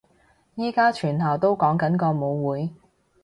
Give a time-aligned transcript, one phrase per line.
[0.55, 2.73] 而家全校都講緊個舞會